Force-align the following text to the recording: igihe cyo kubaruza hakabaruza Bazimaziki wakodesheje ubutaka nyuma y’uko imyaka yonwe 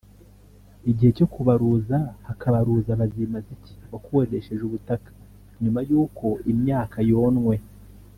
igihe 0.91 1.11
cyo 1.17 1.27
kubaruza 1.33 1.97
hakabaruza 2.27 2.99
Bazimaziki 2.99 3.73
wakodesheje 3.91 4.63
ubutaka 4.65 5.09
nyuma 5.63 5.79
y’uko 5.89 6.25
imyaka 6.51 6.97
yonwe 7.11 7.55